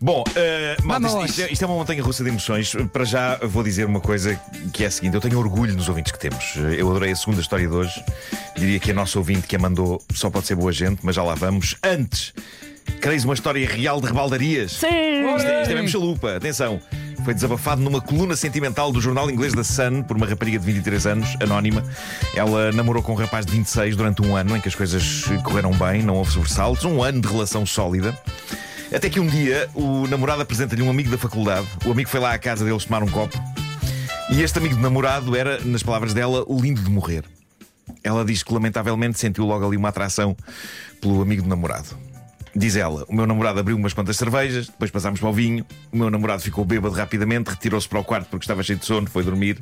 Bom, 0.00 0.22
uh, 0.22 0.86
malta, 0.86 1.06
isto, 1.06 1.24
isto 1.24 1.42
é, 1.42 1.52
isto 1.52 1.62
é 1.62 1.66
uma 1.66 1.76
montanha 1.76 2.02
russa 2.02 2.22
de 2.22 2.30
emoções. 2.30 2.74
Para 2.92 3.04
já 3.04 3.36
vou 3.38 3.62
dizer 3.62 3.84
uma 3.84 4.00
coisa 4.00 4.40
que 4.72 4.84
é 4.84 4.86
a 4.86 4.90
seguinte: 4.90 5.14
eu 5.14 5.20
tenho 5.20 5.38
orgulho 5.38 5.74
nos 5.74 5.88
ouvintes 5.88 6.12
que 6.12 6.18
temos. 6.18 6.54
Eu 6.56 6.88
adorei 6.90 7.12
a 7.12 7.16
segunda 7.16 7.40
história 7.40 7.66
de 7.66 7.74
hoje. 7.74 8.04
Diria 8.56 8.78
que 8.78 8.90
a 8.90 8.94
nossa 8.94 9.18
ouvinte 9.18 9.46
que 9.46 9.56
a 9.56 9.58
mandou 9.58 10.02
só 10.14 10.30
pode 10.30 10.46
ser 10.46 10.54
boa 10.54 10.72
gente, 10.72 11.00
mas 11.02 11.16
já 11.16 11.22
lá 11.22 11.34
vamos. 11.34 11.76
Antes, 11.82 12.32
quereis 13.00 13.24
uma 13.24 13.34
história 13.34 13.66
real 13.66 14.00
de 14.00 14.06
rebaldarias? 14.06 14.72
Sim! 14.72 14.86
Isto 15.36 15.48
é, 15.48 15.62
isto 15.62 15.70
é 15.72 15.74
mesmo 15.74 15.88
chalupa, 15.88 16.36
atenção. 16.36 16.80
Foi 17.24 17.34
desabafado 17.34 17.82
numa 17.82 18.00
coluna 18.00 18.36
sentimental 18.36 18.92
do 18.92 19.00
jornal 19.00 19.30
inglês 19.30 19.52
da 19.52 19.64
Sun 19.64 20.02
por 20.02 20.16
uma 20.16 20.24
rapariga 20.24 20.58
de 20.58 20.64
23 20.64 21.06
anos, 21.06 21.36
anónima. 21.42 21.82
Ela 22.34 22.72
namorou 22.72 23.02
com 23.02 23.12
um 23.12 23.16
rapaz 23.16 23.44
de 23.44 23.52
26 23.52 23.96
durante 23.96 24.22
um 24.22 24.36
ano 24.36 24.56
em 24.56 24.60
que 24.60 24.68
as 24.68 24.74
coisas 24.74 25.24
correram 25.42 25.72
bem, 25.72 26.02
não 26.02 26.14
houve 26.14 26.32
sobressaltos, 26.32 26.84
um 26.84 27.02
ano 27.02 27.20
de 27.20 27.28
relação 27.28 27.66
sólida. 27.66 28.16
Até 28.94 29.10
que 29.10 29.20
um 29.20 29.26
dia 29.26 29.68
o 29.74 30.06
namorado 30.06 30.40
apresenta-lhe 30.40 30.82
um 30.82 30.90
amigo 30.90 31.10
da 31.10 31.18
faculdade. 31.18 31.66
O 31.84 31.92
amigo 31.92 32.08
foi 32.08 32.20
lá 32.20 32.32
à 32.32 32.38
casa 32.38 32.64
deles 32.64 32.84
tomar 32.84 33.02
um 33.02 33.08
copo. 33.08 33.38
E 34.30 34.42
este 34.42 34.58
amigo 34.58 34.74
de 34.74 34.80
namorado 34.80 35.36
era, 35.36 35.58
nas 35.64 35.82
palavras 35.82 36.14
dela, 36.14 36.44
o 36.46 36.60
lindo 36.60 36.82
de 36.82 36.90
morrer. 36.90 37.24
Ela 38.02 38.24
diz 38.24 38.42
que 38.42 38.52
lamentavelmente 38.52 39.18
sentiu 39.18 39.44
logo 39.44 39.66
ali 39.66 39.76
uma 39.76 39.88
atração 39.88 40.36
pelo 41.00 41.20
amigo 41.20 41.42
de 41.42 41.48
namorado. 41.48 41.88
Diz 42.54 42.76
ela: 42.76 43.04
O 43.08 43.14
meu 43.14 43.26
namorado 43.26 43.60
abriu 43.60 43.76
umas 43.76 43.92
quantas 43.92 44.16
cervejas, 44.16 44.66
depois 44.66 44.90
passámos 44.90 45.20
para 45.20 45.28
o 45.28 45.32
vinho. 45.32 45.66
O 45.92 45.96
meu 45.96 46.10
namorado 46.10 46.42
ficou 46.42 46.64
bêbado 46.64 46.94
rapidamente, 46.94 47.50
retirou-se 47.50 47.88
para 47.88 48.00
o 48.00 48.04
quarto 48.04 48.28
porque 48.28 48.44
estava 48.44 48.62
cheio 48.62 48.78
de 48.78 48.86
sono, 48.86 49.08
foi 49.08 49.22
dormir. 49.22 49.58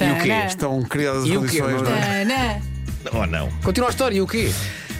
E 0.00 0.12
o 0.12 0.22
quê? 0.22 0.32
Estão 0.46 0.82
criadas 0.82 1.24
as 1.24 1.30
condições, 1.30 1.82
não 1.82 1.90
é? 1.90 2.62
Ou 3.12 3.26
não? 3.26 3.50
Continua 3.62 3.88
a 3.88 3.90
história, 3.90 4.16
e 4.16 4.20
o 4.20 4.26
quê? 4.26 4.50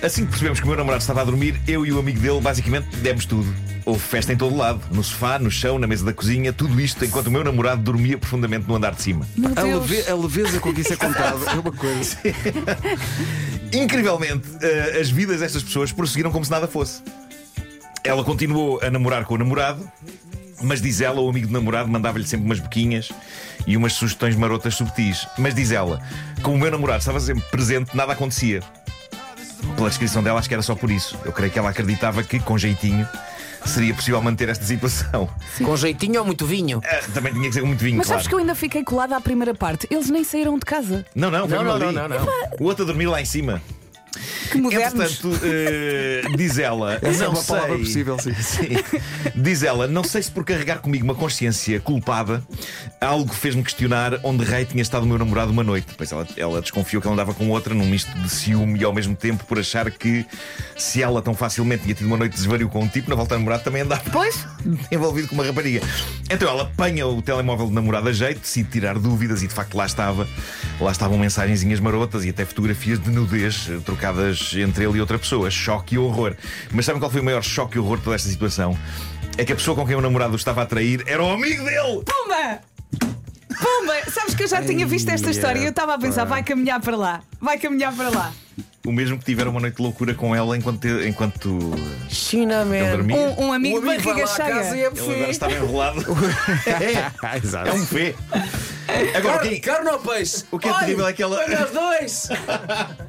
Assim 0.02 0.22
que 0.24 0.30
percebemos 0.30 0.60
que 0.60 0.64
o 0.64 0.68
meu 0.68 0.76
namorado 0.76 1.00
estava 1.00 1.22
a 1.22 1.24
dormir, 1.24 1.60
eu 1.66 1.84
e 1.84 1.92
o 1.92 1.98
amigo 1.98 2.20
dele 2.20 2.40
basicamente 2.40 2.86
demos 2.98 3.26
tudo. 3.26 3.52
Houve 3.84 4.00
festa 4.00 4.32
em 4.32 4.36
todo 4.36 4.54
lado, 4.56 4.80
no 4.92 5.02
sofá, 5.02 5.38
no 5.38 5.50
chão, 5.50 5.78
na 5.78 5.86
mesa 5.86 6.04
da 6.04 6.12
cozinha, 6.12 6.52
tudo 6.52 6.80
isto 6.80 7.04
enquanto 7.04 7.26
o 7.28 7.30
meu 7.30 7.42
namorado 7.42 7.82
dormia 7.82 8.16
profundamente 8.18 8.68
no 8.68 8.76
andar 8.76 8.94
de 8.94 9.02
cima. 9.02 9.26
Meu 9.36 9.50
A, 9.56 9.62
Deus. 9.62 9.90
leve- 9.90 10.10
a 10.10 10.14
leveza 10.14 10.60
com 10.60 10.72
que 10.72 10.82
isso 10.82 10.92
é 10.92 10.96
contado 10.96 11.40
é 11.48 11.52
uma 11.54 11.72
coisa. 11.72 12.16
Incrivelmente, 13.72 14.46
eh, 14.60 14.98
as 15.00 15.10
vidas 15.10 15.40
destas 15.40 15.62
pessoas 15.62 15.90
prosseguiram 15.90 16.30
como 16.30 16.44
se 16.44 16.50
nada 16.50 16.68
fosse. 16.68 17.02
Ela 18.04 18.22
continuou 18.22 18.80
a 18.82 18.90
namorar 18.90 19.24
com 19.24 19.34
o 19.34 19.38
namorado, 19.38 19.90
mas 20.62 20.80
diz 20.80 21.00
ela, 21.00 21.20
o 21.20 21.28
amigo 21.28 21.46
do 21.48 21.52
namorado 21.52 21.88
mandava-lhe 21.88 22.26
sempre 22.26 22.46
umas 22.46 22.60
boquinhas 22.60 23.10
e 23.66 23.76
umas 23.76 23.94
sugestões 23.94 24.36
marotas 24.36 24.74
subtis. 24.74 25.26
Mas 25.38 25.54
diz 25.54 25.70
ela, 25.70 26.00
como 26.42 26.56
o 26.56 26.58
meu 26.58 26.70
namorado 26.70 27.00
estava 27.00 27.20
sempre 27.20 27.42
presente, 27.50 27.96
nada 27.96 28.12
acontecia. 28.12 28.62
Pela 29.76 29.88
descrição 29.88 30.22
dela, 30.22 30.38
acho 30.38 30.48
que 30.48 30.54
era 30.54 30.62
só 30.62 30.74
por 30.74 30.90
isso. 30.90 31.16
Eu 31.24 31.32
creio 31.32 31.52
que 31.52 31.58
ela 31.58 31.70
acreditava 31.70 32.22
que, 32.22 32.38
com 32.40 32.58
jeitinho, 32.58 33.06
seria 33.64 33.94
possível 33.94 34.20
manter 34.20 34.48
esta 34.48 34.64
situação. 34.64 35.28
Com 35.64 35.76
jeitinho 35.76 36.20
ou 36.20 36.26
muito 36.26 36.44
vinho? 36.46 36.80
Ah, 36.84 37.00
também 37.14 37.32
tinha 37.32 37.48
que 37.48 37.52
ser 37.54 37.60
com 37.60 37.66
muito 37.68 37.80
vinho, 37.84 37.98
Mas 37.98 38.06
claro. 38.06 38.18
sabes 38.20 38.28
que 38.28 38.34
eu 38.34 38.38
ainda 38.38 38.54
fiquei 38.54 38.82
colada 38.82 39.16
à 39.16 39.20
primeira 39.20 39.54
parte. 39.54 39.86
Eles 39.90 40.10
nem 40.10 40.24
saíram 40.24 40.54
de 40.58 40.64
casa. 40.66 41.04
Não, 41.14 41.30
não, 41.30 41.48
foi 41.48 41.58
Não, 41.58 41.64
não, 41.64 41.72
ali. 41.74 41.84
não, 41.86 41.92
não, 41.92 42.08
não. 42.08 42.26
O 42.60 42.64
outro 42.64 42.84
a 42.84 42.86
dormir 42.86 43.06
lá 43.06 43.20
em 43.20 43.24
cima. 43.24 43.62
Que 44.50 44.58
modernos. 44.58 45.12
Entretanto, 45.24 45.40
eh, 45.44 46.22
diz 46.36 46.58
ela. 46.58 46.98
Essa 47.02 47.24
é 47.24 47.26
não 47.26 47.34
uma 47.34 47.42
palavra 47.42 47.76
sei. 47.76 47.84
possível, 47.84 48.18
sim. 48.18 48.34
Sim. 48.48 48.68
Diz 49.34 49.62
ela, 49.62 49.86
não 49.86 50.02
sei 50.04 50.22
se 50.22 50.30
por 50.30 50.44
carregar 50.44 50.78
comigo 50.78 51.04
uma 51.04 51.14
consciência 51.14 51.78
culpada, 51.80 52.42
algo 53.00 53.32
fez-me 53.34 53.62
questionar 53.62 54.18
onde 54.22 54.44
rei 54.44 54.64
tinha 54.64 54.82
estado 54.82 55.02
o 55.04 55.06
meu 55.06 55.18
namorado 55.18 55.50
uma 55.50 55.62
noite. 55.62 55.88
Depois 55.88 56.10
ela, 56.12 56.26
ela 56.36 56.60
desconfiou 56.60 57.00
que 57.00 57.08
ele 57.08 57.14
andava 57.14 57.34
com 57.34 57.48
outra, 57.50 57.74
num 57.74 57.86
misto 57.86 58.10
de 58.18 58.28
ciúme 58.28 58.78
e 58.80 58.84
ao 58.84 58.92
mesmo 58.92 59.14
tempo 59.14 59.44
por 59.44 59.58
achar 59.58 59.90
que 59.90 60.24
se 60.76 61.02
ela 61.02 61.20
tão 61.20 61.34
facilmente 61.34 61.82
tinha 61.82 61.94
tido 61.94 62.06
uma 62.06 62.16
noite 62.16 62.32
de 62.32 62.38
desvario 62.38 62.68
com 62.68 62.80
um 62.80 62.88
tipo, 62.88 63.10
na 63.10 63.16
volta 63.16 63.34
ao 63.34 63.38
namorado 63.38 63.62
também 63.64 63.82
andava 63.82 64.02
Pois, 64.10 64.46
envolvido 64.90 65.28
com 65.28 65.34
uma 65.34 65.44
rapariga. 65.44 65.80
Então 66.30 66.48
ela 66.48 66.62
apanha 66.62 67.06
o 67.06 67.20
telemóvel 67.22 67.66
do 67.66 67.72
namorado 67.72 68.08
a 68.08 68.12
jeito, 68.12 68.40
decide 68.40 68.68
tirar 68.70 68.98
dúvidas 68.98 69.42
e 69.42 69.48
de 69.48 69.54
facto 69.54 69.76
lá 69.76 69.86
estava. 69.86 70.26
Lá 70.80 70.92
estavam 70.92 71.18
mensagenzinhas 71.18 71.80
marotas 71.80 72.24
e 72.24 72.30
até 72.30 72.44
fotografias 72.44 72.98
de 73.02 73.10
nudez 73.10 73.68
eh, 73.70 73.78
trocadas 74.38 74.68
entre 74.68 74.84
ele 74.84 74.98
e 74.98 75.00
outra 75.00 75.18
pessoa. 75.18 75.50
Choque 75.50 75.94
e 75.96 75.98
horror. 75.98 76.34
Mas 76.72 76.86
sabem 76.86 77.00
qual 77.00 77.10
foi 77.10 77.20
o 77.20 77.24
maior 77.24 77.42
choque 77.42 77.76
e 77.76 77.80
horror 77.80 77.98
de 77.98 78.04
toda 78.04 78.16
esta 78.16 78.28
situação? 78.28 78.78
É 79.36 79.44
que 79.44 79.52
a 79.52 79.56
pessoa 79.56 79.76
com 79.76 79.86
quem 79.86 79.94
o 79.96 80.00
namorado 80.00 80.34
estava 80.36 80.62
a 80.62 80.66
trair 80.66 81.02
era 81.06 81.22
o 81.22 81.30
amigo 81.30 81.64
dele! 81.64 82.02
pumba! 82.04 82.60
Pumba! 83.48 84.10
Sabes 84.10 84.34
que 84.34 84.42
eu 84.44 84.48
já 84.48 84.62
tinha 84.62 84.86
visto 84.86 85.08
esta 85.10 85.30
história 85.30 85.60
e 85.60 85.64
eu 85.64 85.70
estava 85.70 85.94
a 85.94 85.98
pensar, 85.98 86.24
vai 86.24 86.42
caminhar 86.42 86.80
para 86.80 86.96
lá, 86.96 87.20
vai 87.40 87.58
caminhar 87.58 87.94
para 87.94 88.08
lá. 88.08 88.32
O 88.86 88.92
mesmo 88.92 89.18
que 89.18 89.24
tiveram 89.24 89.50
uma 89.50 89.60
noite 89.60 89.76
de 89.76 89.82
loucura 89.82 90.14
com 90.14 90.34
ela 90.34 90.56
enquanto, 90.56 90.86
enquanto 91.04 91.58
China, 92.08 92.62
ele 92.62 92.80
man. 92.82 92.90
dormia. 92.96 93.16
Um, 93.16 93.46
um 93.48 93.52
amigo 93.52 93.76
O 93.76 93.80
de 93.80 93.86
barriga 93.86 94.22
e 94.22 94.26
cheia. 94.26 94.52
é 94.52 94.72
Ele 94.72 94.84
agora 94.86 95.30
estava 95.30 95.52
enrolado. 95.52 96.00
É 96.66 97.36
exato. 97.36 97.70
um 97.76 97.84
fê. 97.86 98.14
Agora, 99.14 99.34
Carne, 99.38 99.50
quem, 99.50 99.60
carne 99.60 99.90
ou 99.90 99.98
peixe? 99.98 100.44
O 100.50 100.58
que 100.58 100.68
é 100.68 100.72
terrível 100.72 101.06
é 101.06 101.12
que 101.12 101.22
ela- 101.22 101.36
Olha 101.38 101.64
os 101.66 101.70
dois! 101.70 102.28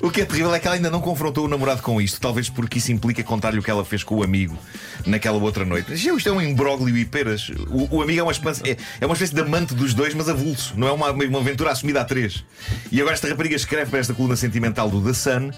O 0.00 0.10
que 0.10 0.22
é 0.22 0.24
terrível 0.24 0.54
é 0.54 0.58
que 0.58 0.66
ela 0.66 0.76
ainda 0.76 0.90
não 0.90 1.00
confrontou 1.00 1.44
o 1.44 1.48
namorado 1.48 1.82
com 1.82 2.00
isto, 2.00 2.20
talvez 2.20 2.48
porque 2.48 2.78
isso 2.78 2.92
implica 2.92 3.22
contar-lhe 3.22 3.58
o 3.58 3.62
que 3.62 3.70
ela 3.70 3.84
fez 3.84 4.02
com 4.02 4.16
o 4.16 4.22
amigo 4.22 4.58
naquela 5.06 5.38
outra 5.38 5.64
noite. 5.64 5.86
Mas 5.90 6.04
isto 6.04 6.28
é 6.28 6.32
um 6.32 6.40
imbróglio 6.40 6.96
e 6.96 7.04
peras. 7.04 7.50
O, 7.68 7.96
o 7.96 8.02
amigo 8.02 8.20
é 8.20 8.22
uma, 8.22 8.32
espécie, 8.32 8.62
é, 8.68 8.76
é 9.00 9.06
uma 9.06 9.14
espécie 9.14 9.34
de 9.34 9.40
amante 9.40 9.74
dos 9.74 9.94
dois, 9.94 10.14
mas 10.14 10.28
avulso. 10.28 10.74
Não 10.76 10.88
é 10.88 10.92
uma, 10.92 11.10
uma 11.10 11.38
aventura 11.38 11.70
assumida 11.70 12.00
a 12.00 12.04
três. 12.04 12.44
E 12.90 13.00
agora 13.00 13.14
esta 13.14 13.28
rapariga 13.28 13.56
escreve 13.56 13.90
para 13.90 14.00
esta 14.00 14.14
coluna 14.14 14.36
sentimental 14.36 14.90
do 14.90 15.02
The 15.02 15.12
Sun 15.12 15.50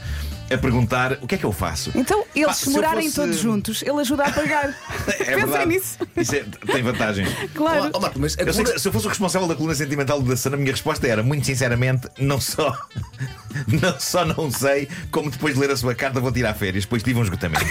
a 0.51 0.59
perguntar 0.59 1.13
o 1.23 1.27
que 1.27 1.35
é 1.35 1.39
que 1.39 1.45
eu 1.45 1.53
faço. 1.53 1.91
Então, 1.95 2.25
eles 2.35 2.49
Pá, 2.49 2.55
se 2.55 2.71
morarem 2.71 3.05
fosse- 3.05 3.15
todos 3.17 3.39
juntos, 3.39 3.83
ele 3.83 4.01
ajuda 4.01 4.25
a 4.25 4.31
pagar. 4.33 4.75
É 5.07 5.25
Pensem 5.25 5.37
verdade. 5.37 5.67
nisso. 5.67 5.99
Isso 6.17 6.35
é- 6.35 6.45
tem 6.73 6.83
vantagens. 6.83 7.29
Claro. 7.55 7.91
Oh, 7.95 8.01
Marco, 8.01 8.19
mas 8.19 8.33
Eu 8.39 8.45
sei 8.45 8.53
coluna- 8.53 8.73
que 8.75 8.81
se 8.81 8.89
eu 8.89 8.93
fosse 8.93 9.07
o 9.07 9.09
responsável 9.09 9.49
da 9.49 9.55
coluna 9.55 9.75
sentimental 9.75 10.21
do 10.21 10.37
Sun, 10.37 10.55
a 10.55 10.57
minha 10.57 10.71
resposta 10.71 11.07
era, 11.07 11.23
muito 11.23 11.47
sinceramente, 11.47 12.09
não 12.19 12.41
só, 12.41 12.77
não 13.69 13.99
só 13.99 14.25
não 14.25 14.51
sei, 14.51 14.89
como 15.11 15.31
depois 15.31 15.55
de 15.55 15.61
ler 15.61 15.71
a 15.71 15.77
sua 15.77 15.95
carta 15.95 16.21
vou 16.21 16.31
tirar 16.33 16.55
férias, 16.55 16.85
depois 16.85 17.03
tive 17.03 17.19
um 17.19 17.23
esgotamento. 17.23 17.65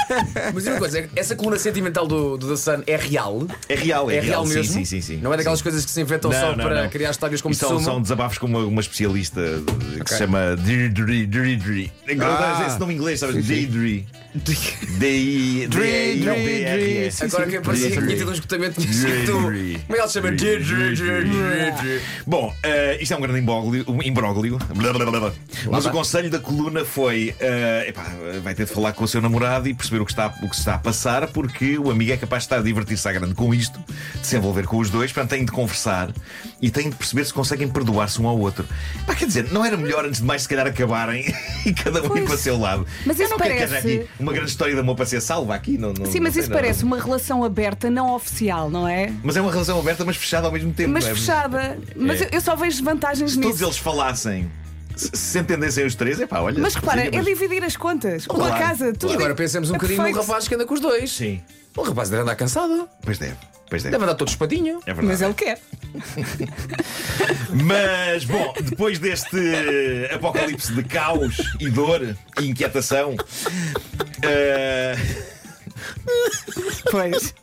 Mas 0.54 0.66
uma 0.66 0.78
coisa, 0.78 1.08
essa 1.16 1.34
coluna 1.36 1.58
sentimental 1.58 2.06
do, 2.06 2.36
do 2.36 2.48
The 2.48 2.56
Sun 2.56 2.82
é 2.86 2.96
real? 2.96 3.46
É 3.68 3.74
real, 3.74 4.10
é, 4.10 4.16
É 4.16 4.20
real 4.20 4.46
sim, 4.46 4.54
mesmo? 4.54 4.72
Sim, 4.74 4.84
sim, 4.84 5.00
sim. 5.00 5.16
Não 5.18 5.32
é 5.32 5.36
daquelas 5.36 5.58
Sim. 5.58 5.62
coisas 5.64 5.84
que 5.84 5.90
se 5.90 6.00
inventam 6.00 6.30
Não, 6.30 6.40
só 6.40 6.48
não, 6.56 6.64
para 6.64 6.82
não. 6.84 6.90
criar 6.90 7.10
histórias 7.10 7.40
como 7.40 7.54
são, 7.54 7.80
são 7.80 8.00
desabafos 8.00 8.38
com 8.38 8.46
uma, 8.46 8.60
uma 8.60 8.80
especialista 8.80 9.40
de- 9.40 9.64
que 9.96 10.00
Ok. 10.02 10.06
se 10.08 10.18
chama. 10.18 10.56
Ah. 12.26 12.66
Esse 12.66 12.78
nome 12.78 12.94
em 12.94 12.96
inglês, 12.96 13.20
sabes? 13.20 13.44
Deirdre. 13.46 14.06
D-I- 14.32 15.66
D-I-D-R-E. 15.68 17.10
Agora 17.24 17.46
que 17.46 17.60
parecia 17.60 17.90
que 17.90 17.96
tinha 18.00 18.16
tido 18.16 18.28
um 18.30 18.32
esgotamento 18.32 18.80
tinha 18.80 18.92
escrito. 18.92 19.32
Como 19.32 19.50
é 19.52 19.78
que 19.88 19.94
ela 19.98 20.06
se 20.08 20.14
chama? 20.14 20.30
Bom, 22.26 22.54
eh, 22.62 22.98
isto 23.00 23.12
é 23.12 23.16
um 23.16 23.20
grande 23.20 23.40
imbróglio. 23.40 23.84
Um 23.88 24.02
imbróglio. 24.02 24.58
Blá, 24.74 24.92
blá, 24.92 25.04
blá, 25.06 25.20
blá. 25.20 25.32
Mas 25.70 25.84
o 25.86 25.90
conselho 25.90 26.30
da 26.30 26.38
coluna 26.38 26.84
foi: 26.84 27.34
eh, 27.40 27.86
epá, 27.88 28.06
vai 28.42 28.54
ter 28.54 28.66
de 28.66 28.72
falar 28.72 28.92
com 28.92 29.02
o 29.04 29.08
seu 29.08 29.20
namorado 29.20 29.68
e 29.68 29.74
perceber 29.74 30.00
o 30.00 30.04
que, 30.06 30.12
está, 30.12 30.28
o 30.42 30.48
que 30.48 30.54
se 30.54 30.60
está 30.60 30.74
a 30.74 30.78
passar, 30.78 31.26
porque 31.28 31.76
o 31.78 31.90
amigo 31.90 32.12
é 32.12 32.16
capaz 32.16 32.42
de 32.42 32.46
estar 32.46 32.58
a 32.58 32.62
divertir-se 32.62 33.08
à 33.08 33.12
grande 33.12 33.34
com 33.34 33.52
isto, 33.52 33.80
de 34.20 34.26
se 34.26 34.36
envolver 34.36 34.64
com 34.66 34.78
os 34.78 34.90
dois, 34.90 35.12
portanto, 35.12 35.30
têm 35.30 35.44
de 35.44 35.50
conversar 35.52 36.10
e 36.62 36.70
têm 36.70 36.88
de 36.90 36.94
perceber 36.96 37.24
se 37.24 37.32
conseguem 37.34 37.68
perdoar-se 37.68 38.20
um 38.22 38.28
ao 38.28 38.38
outro. 38.38 38.64
Pá, 39.06 39.14
quer 39.14 39.26
dizer, 39.26 39.50
não 39.52 39.64
era 39.64 39.76
melhor 39.76 40.04
antes 40.04 40.20
de 40.20 40.26
mais, 40.26 40.42
se 40.42 40.48
calhar, 40.48 40.66
acabarem 40.66 41.24
e 41.66 41.72
cada 41.72 42.00
um 42.02 42.09
Pois. 42.12 42.24
para 42.24 42.34
o 42.34 42.38
seu 42.38 42.58
lado? 42.58 42.86
Mas 43.06 43.18
Eu 43.18 43.24
isso 43.24 43.30
não 43.32 43.38
quero 43.38 43.56
que 43.56 43.62
haja 43.62 43.68
parece- 43.80 43.96
aqui 44.00 44.08
uma 44.18 44.32
grande 44.32 44.50
história 44.50 44.74
de 44.74 44.80
amor 44.80 44.96
para 44.96 45.06
ser 45.06 45.20
salva 45.20 45.54
aqui. 45.54 45.78
Não, 45.78 45.88
não, 45.92 46.06
Sim, 46.06 46.18
não 46.18 46.22
mas 46.24 46.32
sei, 46.34 46.42
isso 46.42 46.50
não. 46.50 46.56
parece 46.56 46.84
uma 46.84 46.98
relação 47.00 47.44
aberta, 47.44 47.90
não 47.90 48.14
oficial, 48.14 48.68
não 48.70 48.86
é? 48.88 49.12
Mas 49.22 49.36
é 49.36 49.40
uma 49.40 49.50
relação 49.50 49.78
aberta, 49.78 50.04
mas 50.04 50.16
fechada 50.16 50.46
ao 50.46 50.52
mesmo 50.52 50.72
tempo. 50.72 50.90
Mas 50.92 51.04
não 51.04 51.10
é? 51.10 51.14
fechada. 51.14 51.78
Mas 51.96 52.20
É. 52.20 52.24
eu- 52.24 52.28
eu 52.32 52.40
só 52.40 52.54
vejo 52.56 52.82
vantagens 52.84 53.32
Se 53.32 53.36
todos 53.40 53.52
nisso. 53.52 53.64
eles 53.64 53.78
falassem, 53.78 54.50
se 54.96 55.10
se 55.14 55.38
entendessem 55.38 55.86
os 55.86 55.94
três, 55.94 56.20
é 56.20 56.26
pá, 56.26 56.40
olha. 56.40 56.60
Mas 56.60 56.74
repara, 56.74 57.02
é 57.06 57.22
dividir 57.22 57.62
as 57.64 57.76
contas. 57.76 58.26
Uma 58.26 58.34
Claro, 58.48 58.58
casa, 58.64 58.92
tudo. 58.92 59.12
E 59.12 59.14
agora 59.16 59.34
pensemos 59.34 59.70
um 59.70 59.74
é 59.74 59.76
bocadinho 59.78 59.98
perfeito. 59.98 60.16
num 60.16 60.22
rapaz 60.26 60.48
que 60.48 60.54
anda 60.54 60.66
com 60.66 60.74
os 60.74 60.80
dois. 60.80 61.10
Sim, 61.10 61.40
O 61.76 61.82
rapaz 61.82 62.10
deve 62.10 62.22
andar 62.22 62.34
cansado. 62.36 62.88
pois 63.02 63.16
deve. 63.18 63.36
Pois 63.70 63.82
deve. 63.84 63.92
Deve 63.92 64.04
andar 64.04 64.16
todo 64.16 64.28
espadinho. 64.28 64.80
É 64.84 64.92
verdade. 64.92 65.06
Mas 65.06 65.22
ele 65.22 65.34
quer. 65.34 65.60
Mas, 67.64 68.24
bom, 68.24 68.52
depois 68.60 68.98
deste 68.98 69.38
apocalipse 70.12 70.74
de 70.74 70.82
caos 70.82 71.36
e 71.60 71.70
dor 71.70 72.16
e 72.40 72.48
inquietação, 72.48 73.16
eh, 74.22 74.96
Pois. 76.90 77.34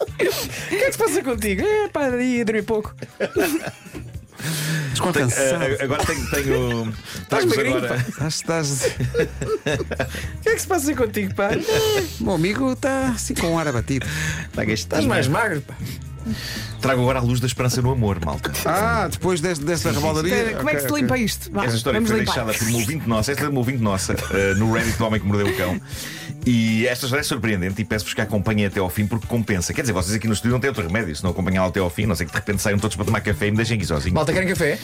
O 0.00 0.68
que 0.68 0.74
é 0.74 0.86
que 0.86 0.92
se 0.92 0.98
passa 0.98 1.22
contigo? 1.22 1.62
É 1.62 1.88
pá, 1.88 2.08
ia 2.08 2.44
dormir 2.44 2.64
Descompensado. 5.12 5.64
Eh, 5.64 5.78
agora 5.84 6.04
tenho. 6.04 6.30
tenho 6.30 6.94
Estás 7.20 7.44
agora- 7.52 8.04
Estás, 8.08 8.34
estás... 8.34 8.82
O 10.38 10.42
que 10.42 10.48
é 10.48 10.54
que 10.54 10.60
se 10.60 10.66
passa 10.66 10.94
contigo, 10.94 11.34
pá? 11.34 11.50
O 12.20 12.24
meu 12.24 12.34
amigo 12.34 12.72
está 12.72 13.08
assim 13.10 13.34
com 13.34 13.48
um 13.52 13.58
ar 13.58 13.68
abatido. 13.68 14.06
Estás 14.68 15.04
mais 15.04 15.26
magro, 15.28 15.60
pá. 15.62 15.74
Trago 16.80 17.00
agora 17.02 17.18
a 17.18 17.22
luz 17.22 17.40
da 17.40 17.46
esperança 17.46 17.80
no 17.82 17.90
amor, 17.90 18.18
malta. 18.24 18.52
Ah, 18.64 19.08
depois 19.10 19.40
deste, 19.40 19.64
desta 19.64 19.90
rebaldaria. 19.90 20.34
Espera, 20.34 20.56
Como 20.58 20.70
é 20.70 20.74
que 20.74 20.80
se 20.82 20.92
limpa 20.92 21.18
isto? 21.18 21.50
Vá, 21.52 21.64
Esta 21.64 21.76
história 21.76 21.98
vamos 21.98 22.10
foi 22.10 22.20
limpar. 22.20 22.44
deixada 22.44 22.58
por 22.58 22.68
uma 22.68 22.78
ouvinte 22.78 23.08
nossa, 23.08 23.32
esta 23.32 23.42
é 23.42 23.46
de 23.46 23.50
uma 23.52 23.58
ouvinte 23.60 23.82
nossa, 23.82 24.12
eh, 24.32 24.54
no 24.54 24.72
Reddit 24.72 24.96
do 24.98 25.04
Homem 25.06 25.20
que 25.20 25.26
Mordeu 25.26 25.46
o 25.48 25.56
Cão. 25.56 25.80
E 26.46 26.86
esta 26.86 27.04
história 27.06 27.20
é 27.20 27.24
surpreendente 27.24 27.82
e 27.82 27.84
peço-vos 27.84 28.14
que 28.14 28.20
a 28.20 28.24
acompanhem 28.24 28.66
até 28.66 28.80
ao 28.80 28.88
fim 28.88 29.06
porque 29.06 29.26
compensa. 29.26 29.74
Quer 29.74 29.82
dizer, 29.82 29.92
vocês 29.92 30.14
aqui 30.14 30.26
no 30.26 30.32
estúdio 30.32 30.52
não 30.52 30.60
têm 30.60 30.68
outro 30.68 30.86
remédio 30.86 31.14
se 31.14 31.22
não 31.22 31.30
acompanhá-la 31.30 31.68
até 31.68 31.80
ao 31.80 31.90
fim, 31.90 32.06
não 32.06 32.14
sei 32.14 32.26
que 32.26 32.32
de 32.32 32.38
repente 32.38 32.62
saiam 32.62 32.78
todos 32.78 32.96
para 32.96 33.04
tomar 33.04 33.20
café 33.20 33.48
e 33.48 33.50
me 33.50 33.56
deixem 33.56 33.76
aqui 33.76 33.86
sozinho. 33.86 34.14
Malta, 34.14 34.32
querem 34.32 34.48
café? 34.48 34.78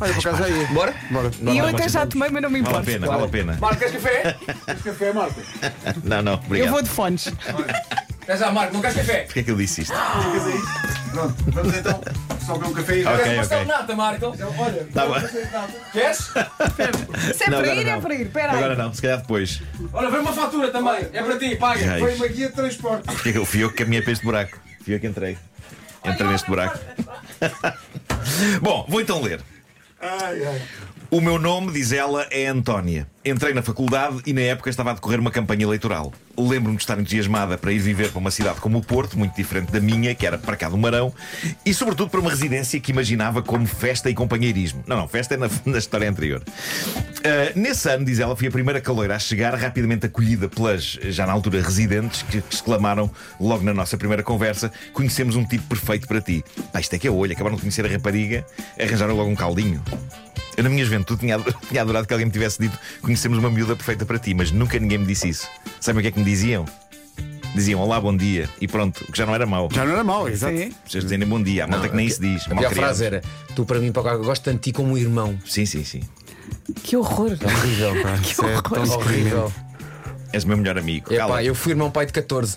Olha, 0.00 0.14
por 0.14 0.28
acaso 0.28 0.44
aí. 0.44 0.66
Bora? 0.72 0.94
Bora. 1.10 1.30
E 1.52 1.58
eu 1.58 1.66
até 1.66 1.88
já 1.88 2.06
tomei, 2.06 2.30
mas 2.30 2.42
não 2.42 2.50
me 2.50 2.62
Vale 2.62 2.78
a 2.78 2.80
pena, 2.80 3.06
vale 3.06 3.24
a 3.24 3.28
pena. 3.28 3.58
Marco, 3.60 3.76
queres 3.78 3.94
café? 3.94 4.36
Não, 6.04 6.22
não, 6.22 6.32
Eu 6.32 6.38
obrigado. 6.38 6.70
vou 6.70 6.82
de 6.82 6.88
fones. 6.88 7.32
Queres 8.24 8.40
já, 8.40 8.50
Marco? 8.50 8.72
Não 8.74 8.80
queres 8.80 8.96
café? 8.96 9.20
Porquê 9.24 9.40
é 9.40 9.42
que 9.42 9.50
eu 9.50 9.56
disse 9.56 9.82
isto? 9.82 9.94
Pronto, 11.12 11.34
vamos 11.48 11.76
então 11.76 12.00
só 12.44 12.54
ver 12.54 12.66
um 12.66 12.72
café 12.72 12.98
e. 12.98 13.04
Ok, 13.06 13.16
Queres 13.22 13.36
pastel 13.38 13.58
ok. 13.62 13.72
de 13.72 13.78
nata, 13.78 13.96
Marco? 13.96 14.26
Olha, 14.58 14.88
Tá 14.92 15.06
bom. 15.06 15.14
Queres? 15.92 16.18
Se 16.18 17.44
é 17.44 17.50
Não, 17.50 17.58
para 17.60 17.72
agora 17.72 17.74
ir, 17.74 17.86
é 17.88 17.92
não. 17.92 18.00
para 18.02 18.14
ir. 18.14 18.22
Espera 18.26 18.52
aí. 18.52 18.58
Agora 18.58 18.76
não, 18.76 18.94
se 18.94 19.02
calhar 19.02 19.18
depois. 19.20 19.62
Olha, 19.92 20.10
vem 20.10 20.20
uma 20.20 20.32
fatura 20.32 20.70
também. 20.70 21.06
É 21.12 21.22
para 21.22 21.38
ti, 21.38 21.56
paga. 21.56 21.98
Foi 21.98 22.14
uma 22.14 22.26
guia 22.28 22.48
de 22.48 22.54
transporte. 22.54 23.04
Eu 23.34 23.44
fui 23.44 23.62
eu 23.62 23.70
que 23.70 23.76
caminhei 23.76 24.02
para 24.02 24.12
este 24.12 24.24
buraco? 24.24 24.58
Fui 24.84 24.94
eu 24.94 25.00
que 25.00 25.06
entrei. 25.06 25.38
Entrei 26.04 26.28
neste 26.28 26.48
buraco. 26.48 26.78
Bom, 28.60 28.86
vou 28.88 29.00
então 29.00 29.20
ler. 29.22 29.40
Ai, 30.00 30.44
ai. 30.46 30.62
O 31.14 31.20
meu 31.20 31.38
nome, 31.38 31.70
diz 31.70 31.92
ela, 31.92 32.26
é 32.28 32.48
Antónia. 32.48 33.06
Entrei 33.24 33.54
na 33.54 33.62
faculdade 33.62 34.20
e 34.26 34.32
na 34.32 34.40
época 34.40 34.68
estava 34.68 34.90
a 34.90 34.94
decorrer 34.94 35.20
uma 35.20 35.30
campanha 35.30 35.62
eleitoral. 35.62 36.12
Lembro-me 36.36 36.76
de 36.76 36.82
estar 36.82 36.98
entusiasmada 36.98 37.56
para 37.56 37.72
ir 37.72 37.78
viver 37.78 38.10
para 38.10 38.18
uma 38.18 38.32
cidade 38.32 38.60
como 38.60 38.78
o 38.78 38.82
Porto, 38.82 39.16
muito 39.16 39.36
diferente 39.36 39.70
da 39.70 39.78
minha, 39.78 40.12
que 40.12 40.26
era 40.26 40.36
para 40.36 40.56
cá 40.56 40.68
do 40.68 40.76
Marão, 40.76 41.14
e 41.64 41.72
sobretudo 41.72 42.10
para 42.10 42.18
uma 42.18 42.30
residência 42.30 42.80
que 42.80 42.90
imaginava 42.90 43.42
como 43.42 43.64
festa 43.64 44.10
e 44.10 44.14
companheirismo. 44.14 44.82
Não, 44.88 44.96
não, 44.96 45.06
festa 45.06 45.34
é 45.34 45.36
na, 45.36 45.48
na 45.64 45.78
história 45.78 46.10
anterior. 46.10 46.42
Ah, 47.24 47.52
nesse 47.54 47.88
ano, 47.88 48.04
diz 48.04 48.18
ela, 48.18 48.34
fui 48.34 48.48
a 48.48 48.50
primeira 48.50 48.80
caloira 48.80 49.14
a 49.14 49.18
chegar, 49.20 49.54
rapidamente 49.54 50.06
acolhida 50.06 50.48
pelas, 50.48 50.98
já 51.00 51.24
na 51.24 51.32
altura, 51.32 51.62
residentes, 51.62 52.22
que 52.22 52.42
exclamaram 52.50 53.08
logo 53.38 53.62
na 53.62 53.72
nossa 53.72 53.96
primeira 53.96 54.24
conversa: 54.24 54.72
Conhecemos 54.92 55.36
um 55.36 55.44
tipo 55.44 55.62
perfeito 55.68 56.08
para 56.08 56.20
ti. 56.20 56.44
Pá, 56.72 56.80
isto 56.80 56.92
é 56.92 56.98
que 56.98 57.06
é 57.06 57.10
olho, 57.10 57.30
acabaram 57.30 57.54
de 57.54 57.62
conhecer 57.62 57.86
a 57.86 57.88
rapariga, 57.88 58.44
arranjaram 58.80 59.14
logo 59.14 59.30
um 59.30 59.36
caldinho. 59.36 59.80
Eu, 60.56 60.64
na 60.64 60.70
minha 60.70 60.84
juventude, 60.84 61.20
tinha, 61.20 61.38
tinha 61.68 61.82
adorado 61.82 62.06
que 62.06 62.12
alguém 62.12 62.26
me 62.26 62.32
tivesse 62.32 62.60
dito 62.60 62.78
conhecemos 63.02 63.38
uma 63.38 63.50
miúda 63.50 63.76
perfeita 63.76 64.06
para 64.06 64.18
ti, 64.18 64.34
mas 64.34 64.50
nunca 64.50 64.78
ninguém 64.78 64.98
me 64.98 65.06
disse 65.06 65.28
isso. 65.28 65.48
Sabem 65.80 66.00
o 66.00 66.02
que 66.02 66.08
é 66.08 66.10
que 66.10 66.18
me 66.18 66.24
diziam? 66.24 66.64
Diziam 67.54 67.80
olá, 67.80 68.00
bom 68.00 68.16
dia, 68.16 68.50
e 68.60 68.66
pronto, 68.66 69.04
o 69.08 69.12
que 69.12 69.16
já 69.16 69.24
não 69.24 69.34
era 69.34 69.46
mau. 69.46 69.68
Já 69.72 69.84
não 69.84 69.92
era 69.92 70.02
mau, 70.02 70.28
exato. 70.28 70.56
Sim. 70.56 70.72
Vocês 70.84 71.04
dizem 71.04 71.20
bom 71.20 71.40
dia, 71.40 71.64
a 71.64 71.66
malta 71.68 71.88
que 71.88 71.94
nem 71.94 72.06
isso 72.06 72.20
diz. 72.20 72.48
A 72.50 72.70
frase 72.70 73.04
era: 73.04 73.22
Tu 73.54 73.64
para 73.64 73.78
mim, 73.78 73.92
para 73.92 74.02
cá, 74.02 74.16
gosto 74.16 74.42
tanto 74.42 74.56
de 74.56 74.60
ti 74.62 74.72
como 74.72 74.92
um 74.92 74.98
irmão. 74.98 75.38
Sim, 75.46 75.64
sim, 75.64 75.84
sim. 75.84 76.00
Que 76.82 76.96
horror. 76.96 77.30
Horrível, 77.30 78.02
pá. 78.02 78.16
Isso 78.22 78.44
é 78.44 78.60
tão 78.60 78.98
Horrível. 78.98 79.52
És 80.32 80.42
o 80.42 80.48
meu 80.48 80.56
melhor 80.56 80.76
amigo. 80.76 81.12
É 81.12 81.18
Cala. 81.18 81.34
pá, 81.34 81.44
eu 81.44 81.54
fui 81.54 81.72
irmão 81.72 81.90
pai 81.90 82.06
de 82.06 82.12
14. 82.12 82.56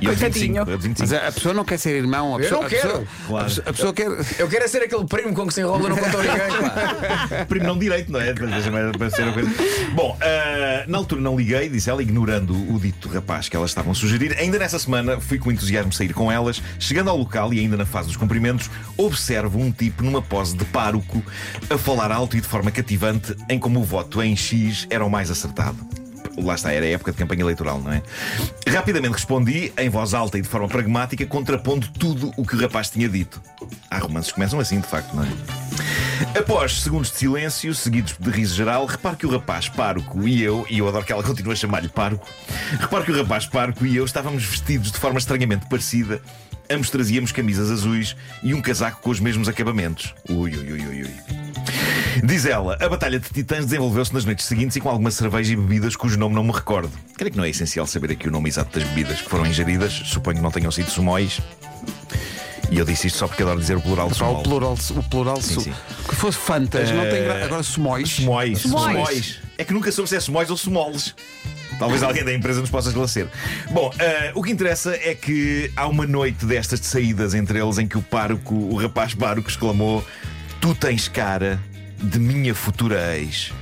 de 0.00 0.06
25, 0.06 0.06
Coitadinho. 0.06 0.56
eu 0.66 0.78
de 0.78 0.88
25. 0.88 1.00
Mas 1.00 1.12
a 1.12 1.28
a 1.28 1.32
pessoa 1.32 1.54
não 1.54 1.64
quer 1.64 1.78
ser 1.78 1.94
irmão. 1.96 2.34
A 2.36 2.38
Eu 2.38 2.42
pessoa, 2.42 2.60
não 2.60 2.66
a 2.66 2.70
pessoa- 2.70 2.92
quero. 2.92 3.08
Claro. 3.26 3.44
a 3.44 3.48
pessoa- 3.48 3.64
A 3.68 3.72
pessoa 3.72 3.92
quer. 3.92 4.40
Eu 4.40 4.48
quero 4.48 4.64
é 4.64 4.68
ser 4.68 4.82
aquele 4.82 5.04
primo 5.04 5.34
com 5.34 5.46
que 5.46 5.54
se 5.54 5.60
enrola 5.60 5.88
não 5.88 5.96
contou 5.96 6.22
ninguém, 6.22 6.38
pá. 7.28 7.44
Primo 7.46 7.66
não 7.66 7.78
direito, 7.78 8.10
não 8.10 8.20
é? 8.20 8.32
Para, 8.32 8.48
para- 8.48 8.92
para 8.98 9.10
ser 9.10 9.22
a 9.28 9.32
coisa. 9.32 9.50
Bom, 9.92 10.16
ah, 10.20 10.84
na 10.88 10.98
altura 10.98 11.20
não 11.20 11.36
liguei, 11.36 11.68
disse 11.68 11.90
ela, 11.90 12.02
ignorando 12.02 12.54
o 12.74 12.78
dito 12.80 13.08
rapaz 13.08 13.48
que 13.48 13.56
elas 13.56 13.70
estavam 13.70 13.92
a 13.92 13.94
sugerir. 13.94 14.34
Ainda 14.38 14.58
nessa 14.58 14.78
semana 14.78 15.20
fui 15.20 15.38
com 15.38 15.52
entusiasmo 15.52 15.92
sair 15.92 16.12
com 16.14 16.32
elas. 16.32 16.62
Chegando 16.78 17.10
ao 17.10 17.16
local 17.18 17.52
e 17.52 17.58
ainda 17.60 17.76
na 17.76 17.84
fase 17.86 18.08
dos 18.08 18.16
cumprimentos, 18.16 18.70
observo 18.96 19.58
um 19.58 19.70
tipo 19.70 20.02
numa 20.02 20.22
pose 20.22 20.56
de 20.56 20.64
pároco 20.64 21.22
a 21.68 21.76
falar 21.76 22.10
alto 22.10 22.36
e 22.36 22.40
de 22.40 22.48
forma 22.48 22.70
cativante 22.70 23.36
em 23.48 23.58
como 23.58 23.80
o 23.80 23.84
voto 23.84 24.22
em 24.22 24.34
X 24.34 24.86
era 24.88 25.04
o 25.04 25.10
mais 25.10 25.30
acertado. 25.30 25.76
Lá 26.36 26.54
está, 26.54 26.72
era 26.72 26.86
época 26.86 27.12
de 27.12 27.18
campanha 27.18 27.42
eleitoral, 27.42 27.80
não 27.80 27.92
é? 27.92 28.02
Rapidamente 28.68 29.14
respondi, 29.14 29.72
em 29.76 29.88
voz 29.88 30.14
alta 30.14 30.38
e 30.38 30.42
de 30.42 30.48
forma 30.48 30.68
pragmática, 30.68 31.24
contrapondo 31.26 31.88
tudo 31.88 32.32
o 32.36 32.46
que 32.46 32.54
o 32.54 32.60
rapaz 32.60 32.90
tinha 32.90 33.08
dito. 33.08 33.40
Há 33.90 33.98
romances 33.98 34.30
que 34.30 34.34
começam 34.34 34.60
assim, 34.60 34.80
de 34.80 34.86
facto, 34.86 35.14
não 35.14 35.24
é? 35.24 35.28
Após 36.38 36.82
segundos 36.82 37.10
de 37.10 37.16
silêncio, 37.16 37.74
seguidos 37.74 38.14
de 38.18 38.30
riso 38.30 38.54
geral, 38.54 38.84
reparo 38.86 39.16
que 39.16 39.26
o 39.26 39.30
rapaz 39.30 39.68
pároco 39.68 40.28
e 40.28 40.42
eu, 40.42 40.66
e 40.68 40.78
eu 40.78 40.88
adoro 40.88 41.04
que 41.04 41.12
ela 41.12 41.22
continue 41.22 41.52
a 41.52 41.56
chamar-lhe 41.56 41.88
pároco, 41.88 42.28
reparo 42.78 43.04
que 43.04 43.10
o 43.10 43.16
rapaz 43.16 43.46
pároco 43.46 43.86
e 43.86 43.96
eu 43.96 44.04
estávamos 44.04 44.44
vestidos 44.44 44.92
de 44.92 44.98
forma 44.98 45.18
estranhamente 45.18 45.66
parecida. 45.66 46.20
Ambos 46.70 46.90
trazíamos 46.90 47.32
camisas 47.32 47.70
azuis 47.70 48.14
e 48.42 48.54
um 48.54 48.62
casaco 48.62 49.00
com 49.00 49.10
os 49.10 49.18
mesmos 49.18 49.48
acabamentos. 49.48 50.14
Ui, 50.28 50.56
ui, 50.56 50.72
ui, 50.72 50.86
ui, 50.86 51.02
ui. 51.02 51.59
Diz 52.24 52.44
ela, 52.44 52.76
a 52.80 52.88
Batalha 52.88 53.18
de 53.18 53.28
Titãs 53.28 53.64
desenvolveu-se 53.64 54.12
nas 54.12 54.24
noites 54.24 54.46
seguintes 54.46 54.76
e 54.76 54.80
com 54.80 54.88
alguma 54.88 55.10
cerveja 55.10 55.52
e 55.52 55.56
bebidas 55.56 55.96
cujo 55.96 56.18
nome 56.18 56.34
não 56.34 56.44
me 56.44 56.52
recordo. 56.52 56.90
Creio 57.16 57.30
que 57.30 57.36
não 57.36 57.44
é 57.44 57.50
essencial 57.50 57.86
saber 57.86 58.12
aqui 58.12 58.28
o 58.28 58.30
nome 58.30 58.48
exato 58.48 58.78
das 58.78 58.88
bebidas 58.88 59.20
que 59.20 59.28
foram 59.28 59.46
ingeridas, 59.46 59.92
suponho 59.92 60.36
que 60.36 60.42
não 60.42 60.50
tenham 60.50 60.70
sido 60.70 60.90
sumóis. 60.90 61.40
E 62.70 62.78
eu 62.78 62.84
disse 62.84 63.08
isto 63.08 63.18
só 63.18 63.26
porque 63.26 63.42
adoro 63.42 63.58
dizer 63.58 63.76
o 63.76 63.80
plural 63.80 64.08
de 64.08 64.16
Só 64.16 64.32
o 64.32 64.42
plural, 64.42 64.76
o 64.90 65.02
plural 65.02 65.40
Sim, 65.42 65.60
sim. 65.60 65.74
que 66.08 66.14
fosse 66.14 66.38
Fantas, 66.38 66.90
não 66.92 67.02
tem 67.02 67.24
gra... 67.24 67.44
Agora 67.44 67.62
Sumóis. 67.64 68.08
Sumóis. 68.08 68.60
Sumóis. 68.60 68.92
Sumóis. 68.92 69.40
É 69.58 69.64
que 69.64 69.72
nunca 69.72 69.90
soube 69.90 70.08
se 70.08 70.16
é 70.16 70.20
sumóis 70.20 70.50
ou 70.50 70.56
sumoles. 70.56 71.14
Talvez 71.78 72.02
alguém 72.02 72.24
da 72.24 72.32
empresa 72.32 72.60
nos 72.60 72.70
possa 72.70 72.88
esclarecer. 72.88 73.26
Bom, 73.70 73.90
eh, 73.98 74.32
o 74.34 74.42
que 74.42 74.52
interessa 74.52 74.94
é 74.94 75.14
que 75.14 75.70
há 75.74 75.86
uma 75.86 76.06
noite 76.06 76.44
destas 76.44 76.80
de 76.80 76.86
saídas 76.86 77.34
entre 77.34 77.58
eles 77.58 77.78
em 77.78 77.88
que 77.88 77.96
o 77.98 78.02
pároco, 78.02 78.54
o 78.54 78.76
rapaz 78.76 79.14
pároco, 79.14 79.48
exclamou: 79.48 80.04
Tu 80.60 80.74
tens 80.74 81.08
cara 81.08 81.58
de 82.02 82.18
minha 82.18 82.54
futura 82.54 83.16
ex. 83.16 83.52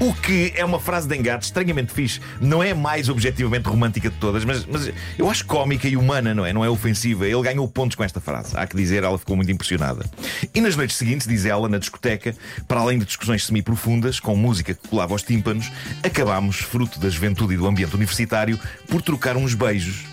O 0.00 0.12
que 0.12 0.52
é 0.56 0.64
uma 0.64 0.80
frase 0.80 1.06
de 1.06 1.16
engate 1.16 1.44
estranhamente 1.44 1.92
fixe. 1.92 2.20
Não 2.40 2.62
é 2.62 2.74
mais 2.74 3.08
objetivamente 3.08 3.68
romântica 3.68 4.10
de 4.10 4.16
todas, 4.16 4.44
mas, 4.44 4.66
mas 4.66 4.90
eu 5.16 5.30
acho 5.30 5.46
cómica 5.46 5.86
e 5.86 5.96
humana, 5.96 6.34
não 6.34 6.44
é? 6.44 6.52
Não 6.52 6.64
é 6.64 6.68
ofensiva. 6.68 7.26
Ele 7.26 7.42
ganhou 7.42 7.66
pontos 7.68 7.94
com 7.94 8.02
esta 8.02 8.20
frase. 8.20 8.56
Há 8.56 8.66
que 8.66 8.76
dizer, 8.76 9.04
ela 9.04 9.16
ficou 9.18 9.36
muito 9.36 9.52
impressionada. 9.52 10.04
E 10.52 10.60
nas 10.60 10.74
noites 10.74 10.96
seguintes, 10.96 11.28
diz 11.28 11.44
ela, 11.44 11.68
na 11.68 11.78
discoteca, 11.78 12.34
para 12.66 12.80
além 12.80 12.98
de 12.98 13.04
discussões 13.04 13.46
semi-profundas, 13.46 14.18
com 14.18 14.34
música 14.36 14.74
que 14.74 14.88
colava 14.88 15.12
aos 15.14 15.22
tímpanos, 15.22 15.70
acabámos, 16.02 16.56
fruto 16.56 16.98
da 16.98 17.08
juventude 17.08 17.54
e 17.54 17.56
do 17.56 17.66
ambiente 17.66 17.94
universitário, 17.94 18.58
por 18.88 19.00
trocar 19.00 19.36
uns 19.36 19.54
beijos. 19.54 20.04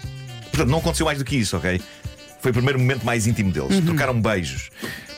Portanto, 0.52 0.70
não 0.70 0.80
aconteceu 0.80 1.06
mais 1.06 1.18
do 1.18 1.26
que 1.26 1.38
isso, 1.38 1.58
ok? 1.58 1.82
Foi 2.42 2.52
o 2.52 2.54
primeiro 2.54 2.80
momento 2.80 3.06
mais 3.06 3.28
íntimo 3.28 3.52
deles. 3.52 3.80
Trocaram 3.86 4.20
beijos. 4.20 4.70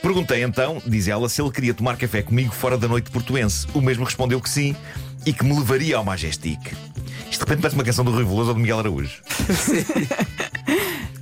Perguntei 0.01 0.43
então, 0.43 0.81
diz 0.85 1.07
ela, 1.07 1.29
se 1.29 1.41
ele 1.41 1.51
queria 1.51 1.73
tomar 1.73 1.95
café 1.97 2.21
comigo 2.21 2.53
fora 2.53 2.77
da 2.77 2.87
noite 2.87 3.09
portuense. 3.09 3.65
O 3.73 3.81
mesmo 3.81 4.03
respondeu 4.03 4.41
que 4.41 4.49
sim 4.49 4.75
e 5.25 5.31
que 5.31 5.45
me 5.45 5.57
levaria 5.57 5.97
ao 5.97 6.03
Majestic. 6.03 6.59
Isto 7.31 7.45
de 7.45 7.49
repente 7.49 7.61
parece 7.61 7.75
uma 7.75 7.83
canção 7.83 8.03
do 8.03 8.11
Rui 8.11 8.25
Veloso 8.25 8.49
ou 8.49 8.53
do 8.53 8.59
Miguel 8.59 8.79
Araújo. 8.79 9.21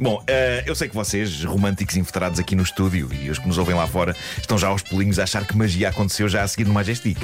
Bom, 0.01 0.24
eh, 0.25 0.63
eu 0.65 0.74
sei 0.74 0.89
que 0.89 0.96
vocês, 0.96 1.43
românticos 1.43 1.96
inveterado 1.96 2.41
aqui 2.41 2.55
no 2.55 2.63
estúdio 2.63 3.08
e 3.13 3.29
os 3.29 3.38
que 3.38 3.48
nos 3.48 3.60
ouvem 3.60 3.75
lá 3.75 3.86
fora, 3.86 4.15
estão 4.36 4.58
já 4.58 4.67
aos 4.67 4.81
pulinhos 4.81 5.20
a 5.20 5.24
achar 5.25 5.46
que 5.46 5.55
magia 5.55 5.89
aconteceu 5.89 6.27
já 6.27 6.41
a 6.41 6.48
seguir 6.48 6.65
no 6.65 6.74
Majestic. 6.74 7.20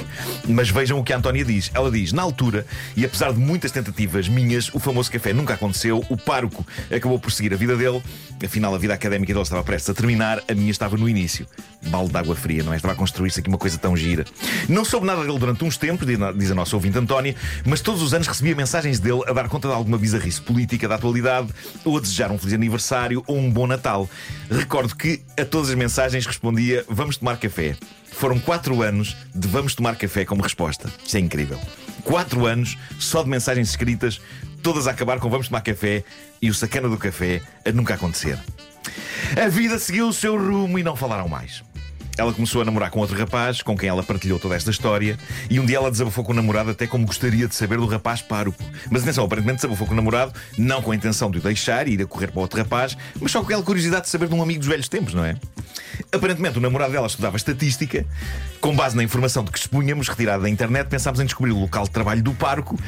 Mas 0.46 0.70
vejam 0.70 1.00
o 1.00 1.02
que 1.02 1.12
a 1.12 1.16
Antónia 1.16 1.44
diz. 1.44 1.72
Ela 1.74 1.90
diz: 1.90 2.12
na 2.12 2.22
altura, 2.22 2.64
e 2.96 3.04
apesar 3.04 3.32
de 3.32 3.40
muitas 3.40 3.72
tentativas 3.72 4.28
minhas, 4.28 4.72
o 4.72 4.78
famoso 4.78 5.10
café 5.10 5.32
nunca 5.32 5.54
aconteceu, 5.54 6.04
o 6.08 6.16
pároco 6.16 6.64
acabou 6.88 7.18
por 7.18 7.32
seguir 7.32 7.52
a 7.52 7.56
vida 7.56 7.76
dele. 7.76 8.00
Afinal, 8.44 8.72
a 8.72 8.78
vida 8.78 8.94
académica 8.94 9.32
dele 9.32 9.42
estava 9.42 9.64
prestes 9.64 9.90
a 9.90 9.94
terminar, 9.94 10.40
a 10.48 10.54
minha 10.54 10.70
estava 10.70 10.96
no 10.96 11.08
início. 11.08 11.48
Balde 11.88 12.12
de 12.12 12.18
água 12.18 12.36
fria, 12.36 12.62
não 12.62 12.72
é? 12.72 12.76
Estava 12.76 12.94
a 12.94 12.96
construir-se 12.96 13.40
aqui 13.40 13.48
uma 13.48 13.58
coisa 13.58 13.76
tão 13.76 13.96
gira. 13.96 14.24
Não 14.68 14.84
soube 14.84 15.04
nada 15.04 15.24
dele 15.24 15.38
durante 15.40 15.64
uns 15.64 15.76
tempos, 15.76 16.06
diz 16.06 16.50
a 16.52 16.54
nossa 16.54 16.76
ouvinte 16.76 16.96
Antónia, 16.96 17.34
mas 17.66 17.80
todos 17.80 18.02
os 18.02 18.14
anos 18.14 18.28
recebia 18.28 18.54
mensagens 18.54 19.00
dele 19.00 19.22
a 19.26 19.32
dar 19.32 19.48
conta 19.48 19.66
de 19.66 19.74
alguma 19.74 19.98
bizarrice 19.98 20.40
política 20.40 20.86
da 20.86 20.94
atualidade 20.94 21.48
ou 21.84 21.96
a 21.96 22.00
desejar 22.00 22.30
um 22.30 22.38
feliz 22.38 22.54
aniversário 22.54 22.67
ou 23.26 23.36
um 23.36 23.50
bom 23.50 23.66
Natal. 23.66 24.08
Recordo 24.50 24.94
que 24.94 25.22
a 25.38 25.44
todas 25.44 25.70
as 25.70 25.76
mensagens 25.76 26.26
respondia: 26.26 26.84
Vamos 26.88 27.16
tomar 27.16 27.38
café. 27.38 27.76
Foram 28.12 28.38
quatro 28.38 28.82
anos 28.82 29.16
de 29.34 29.46
vamos 29.46 29.74
tomar 29.74 29.96
café 29.96 30.24
como 30.24 30.42
resposta. 30.42 30.90
Isto 31.04 31.16
é 31.16 31.20
incrível. 31.20 31.60
Quatro 32.02 32.46
anos 32.46 32.76
só 32.98 33.22
de 33.22 33.28
mensagens 33.28 33.68
escritas, 33.68 34.20
todas 34.62 34.86
a 34.86 34.90
acabar 34.90 35.20
com 35.20 35.30
vamos 35.30 35.48
tomar 35.48 35.60
café 35.60 36.02
e 36.42 36.50
o 36.50 36.54
sacana 36.54 36.88
do 36.88 36.98
café 36.98 37.40
a 37.64 37.70
nunca 37.70 37.94
acontecer. 37.94 38.38
A 39.40 39.48
vida 39.48 39.78
seguiu 39.78 40.08
o 40.08 40.12
seu 40.12 40.36
rumo 40.36 40.78
e 40.78 40.82
não 40.82 40.96
falaram 40.96 41.28
mais. 41.28 41.62
Ela 42.18 42.32
começou 42.34 42.60
a 42.60 42.64
namorar 42.64 42.90
com 42.90 42.98
outro 42.98 43.16
rapaz, 43.16 43.62
com 43.62 43.78
quem 43.78 43.88
ela 43.88 44.02
partilhou 44.02 44.40
toda 44.40 44.56
esta 44.56 44.70
história, 44.70 45.16
e 45.48 45.60
um 45.60 45.64
dia 45.64 45.76
ela 45.76 45.90
desabafou 45.90 46.24
com 46.24 46.32
o 46.32 46.34
namorado 46.34 46.70
até 46.70 46.84
como 46.84 47.06
gostaria 47.06 47.46
de 47.46 47.54
saber 47.54 47.78
do 47.78 47.86
rapaz 47.86 48.20
pároco. 48.20 48.62
Mas 48.90 49.02
atenção, 49.02 49.24
aparentemente 49.24 49.58
desabafou 49.58 49.86
com 49.86 49.92
o 49.92 49.96
namorado, 49.96 50.32
não 50.58 50.82
com 50.82 50.90
a 50.90 50.96
intenção 50.96 51.30
de 51.30 51.38
o 51.38 51.40
deixar 51.40 51.86
e 51.86 51.92
ir 51.92 52.02
a 52.02 52.06
correr 52.06 52.26
para 52.26 52.40
outro 52.40 52.58
rapaz, 52.58 52.96
mas 53.20 53.30
só 53.30 53.38
com 53.38 53.46
aquela 53.46 53.62
curiosidade 53.62 54.02
de 54.02 54.08
saber 54.08 54.28
de 54.28 54.34
um 54.34 54.42
amigo 54.42 54.58
dos 54.58 54.68
velhos 54.68 54.88
tempos, 54.88 55.14
não 55.14 55.24
é? 55.24 55.36
Aparentemente 56.10 56.56
o 56.56 56.60
namorado 56.60 56.92
dela 56.92 57.06
estudava 57.06 57.36
estatística, 57.36 58.06
com 58.62 58.74
base 58.74 58.96
na 58.96 59.02
informação 59.02 59.44
de 59.44 59.50
que 59.52 59.58
expunhamos, 59.58 60.08
retirada 60.08 60.42
da 60.42 60.48
internet, 60.48 60.88
pensámos 60.88 61.20
em 61.20 61.24
descobrir 61.26 61.52
o 61.52 61.60
local 61.60 61.84
de 61.84 61.90
trabalho 61.90 62.22
do 62.22 62.32
pároco, 62.32 62.78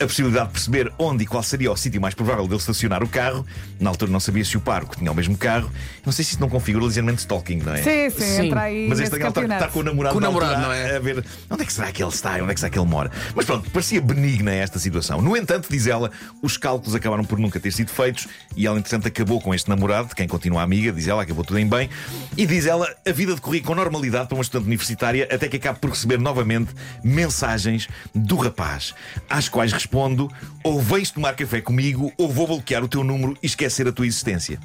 a 0.00 0.06
possibilidade 0.06 0.46
de 0.46 0.52
perceber 0.54 0.90
onde 0.98 1.24
e 1.24 1.26
qual 1.26 1.42
seria 1.42 1.70
o 1.70 1.76
sítio 1.76 2.00
mais 2.00 2.14
provável 2.14 2.44
dele 2.46 2.58
estacionar 2.58 3.02
o 3.02 3.08
carro. 3.08 3.44
Na 3.78 3.90
altura 3.90 4.10
não 4.10 4.18
sabia 4.18 4.42
se 4.46 4.56
o 4.56 4.60
pároco 4.62 4.96
tinha 4.96 5.12
o 5.12 5.14
mesmo 5.14 5.36
carro. 5.36 5.70
Não 6.06 6.12
sei 6.12 6.24
se 6.24 6.32
isso 6.32 6.40
não 6.40 6.48
configura 6.48 6.86
ligeiramente 6.86 7.18
stalking, 7.18 7.56
não 7.58 7.74
é? 7.74 7.82
Sim, 7.82 8.10
sim, 8.18 8.24
Sim. 8.36 8.46
entra 8.46 8.62
aí. 8.62 8.88
Mas 8.88 8.98
este 8.98 9.14
está, 9.14 9.28
está 9.28 9.68
com 9.68 9.80
o 9.80 9.82
namorado, 9.82 10.12
Com 10.14 10.18
o 10.18 10.20
na 10.22 10.28
namorado, 10.28 10.54
altura 10.54 10.68
não 10.68 10.72
é? 10.74 10.96
a 10.96 11.00
ver 11.00 11.24
onde 11.50 11.62
é 11.62 11.66
que 11.66 11.72
será 11.74 11.92
que 11.92 12.02
ele 12.02 12.10
está, 12.10 12.36
onde 12.36 12.50
é 12.50 12.54
que 12.54 12.60
será 12.60 12.70
que 12.70 12.78
ele 12.78 12.88
mora. 12.88 13.10
Mas 13.34 13.44
pronto, 13.44 13.70
parecia 13.70 14.00
benigna 14.00 14.52
esta 14.54 14.78
situação. 14.78 15.20
No 15.20 15.36
entanto, 15.36 15.68
diz 15.70 15.86
ela, 15.86 16.10
os 16.42 16.56
cálculos 16.56 16.94
acabaram 16.94 17.24
por 17.24 17.38
nunca 17.38 17.60
ter 17.60 17.72
sido 17.72 17.90
feitos 17.90 18.26
e 18.56 18.66
ela, 18.66 18.78
entretanto, 18.78 19.06
acabou 19.06 19.38
com 19.38 19.54
este 19.54 19.68
namorado, 19.68 20.08
de 20.08 20.14
quem 20.14 20.26
continua 20.26 20.62
amiga, 20.62 20.90
diz 20.92 21.06
ela, 21.06 21.22
acabou 21.22 21.44
tudo 21.44 21.58
em 21.58 21.66
bem. 21.68 21.90
E 22.38 22.46
diz 22.46 22.69
ela, 22.70 22.88
a 23.06 23.12
vida 23.12 23.34
decorria 23.34 23.62
com 23.62 23.74
normalidade 23.74 24.28
para 24.28 24.36
uma 24.36 24.42
estudante 24.42 24.66
universitária 24.66 25.28
até 25.30 25.48
que 25.48 25.56
acabe 25.56 25.78
por 25.80 25.90
receber 25.90 26.18
novamente 26.18 26.72
mensagens 27.02 27.88
do 28.14 28.36
rapaz, 28.36 28.94
às 29.28 29.48
quais 29.48 29.72
respondo: 29.72 30.30
ou 30.62 30.80
vens 30.80 31.10
tomar 31.10 31.34
café 31.34 31.60
comigo, 31.60 32.12
ou 32.16 32.28
vou 32.28 32.46
bloquear 32.46 32.84
o 32.84 32.88
teu 32.88 33.02
número 33.02 33.36
e 33.42 33.46
esquecer 33.46 33.86
a 33.88 33.92
tua 33.92 34.06
existência. 34.06 34.58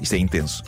Isto 0.00 0.14
é 0.14 0.18
intenso. 0.18 0.64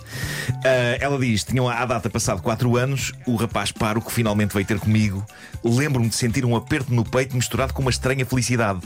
Ah, 0.65 0.99
ela 1.01 1.19
diz: 1.19 1.43
tinham 1.43 1.69
à 1.69 1.85
data 1.87 2.11
passado 2.11 2.43
4 2.43 2.77
anos, 2.77 3.13
o 3.27 3.35
rapaz 3.37 3.73
paro 3.73 4.01
que 4.01 4.13
finalmente 4.13 4.53
veio 4.53 4.67
ter 4.67 4.79
comigo. 4.79 5.25
Lembro-me 5.65 6.09
de 6.09 6.15
sentir 6.15 6.45
um 6.45 6.55
aperto 6.55 6.93
no 6.93 7.05
peito 7.05 7.35
misturado 7.35 7.73
com 7.73 7.81
uma 7.81 7.91
estranha 7.91 8.27
felicidade. 8.27 8.81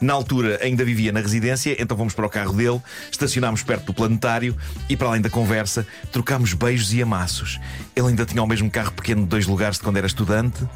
Na 0.00 0.12
altura 0.12 0.58
ainda 0.62 0.84
vivia 0.84 1.12
na 1.12 1.20
residência, 1.20 1.76
então 1.80 1.96
fomos 1.96 2.14
para 2.14 2.26
o 2.26 2.30
carro 2.30 2.52
dele, 2.52 2.80
estacionámos 3.10 3.62
perto 3.62 3.86
do 3.86 3.94
planetário 3.94 4.56
e, 4.88 4.96
para 4.96 5.08
além 5.08 5.20
da 5.20 5.30
conversa, 5.30 5.86
trocámos 6.10 6.54
beijos 6.54 6.92
e 6.92 7.02
amassos. 7.02 7.60
Ele 7.94 8.08
ainda 8.08 8.24
tinha 8.24 8.42
o 8.42 8.46
mesmo 8.46 8.70
carro 8.70 8.92
pequeno 8.92 9.22
de 9.22 9.28
dois 9.28 9.46
lugares 9.46 9.76
de 9.78 9.84
quando 9.84 9.96
era 9.98 10.06
estudante. 10.06 10.66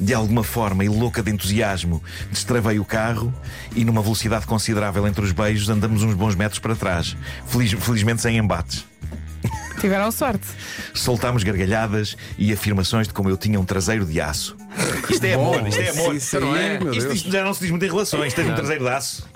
De 0.00 0.12
alguma 0.14 0.42
forma 0.42 0.84
e 0.84 0.88
louca 0.88 1.22
de 1.22 1.30
entusiasmo, 1.30 2.02
destravei 2.30 2.78
o 2.78 2.84
carro 2.84 3.32
e, 3.74 3.84
numa 3.84 4.02
velocidade 4.02 4.46
considerável 4.46 5.06
entre 5.06 5.24
os 5.24 5.32
beijos, 5.32 5.68
andamos 5.68 6.02
uns 6.02 6.14
bons 6.14 6.34
metros 6.34 6.58
para 6.58 6.74
trás. 6.74 7.16
Feliz- 7.46 7.72
felizmente 7.72 8.22
sem 8.22 8.36
embates. 8.36 8.84
Tiveram 9.80 10.10
sorte. 10.12 10.46
Soltámos 10.94 11.42
gargalhadas 11.42 12.16
e 12.36 12.52
afirmações 12.52 13.08
de 13.08 13.14
como 13.14 13.30
eu 13.30 13.36
tinha 13.36 13.58
um 13.58 13.64
traseiro 13.64 14.04
de 14.04 14.20
aço. 14.20 14.56
Isto 15.08 15.24
é 15.24 15.34
amor, 15.34 15.66
isto 15.66 15.80
é 15.80 15.88
amor. 15.90 16.10
Aí, 16.12 16.40
não 16.40 16.56
é? 16.56 16.78
meu 16.78 16.92
Isto, 16.92 17.02
Deus. 17.08 17.14
isto 17.14 17.30
já 17.32 17.42
não 17.44 17.54
se 17.54 17.60
diz 17.60 17.70
muito 17.70 17.84
em 17.84 17.88
relações, 17.88 18.34
tens 18.34 18.48
um 18.48 18.54
traseiro 18.54 18.84
de 18.84 18.90
aço. 18.90 19.28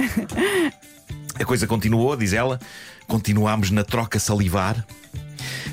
A 1.39 1.45
coisa 1.45 1.67
continuou, 1.67 2.15
diz 2.17 2.33
ela. 2.33 2.61
Continuámos 3.09 3.71
na 3.71 3.83
troca 3.85 4.19
salivar. 4.19 4.85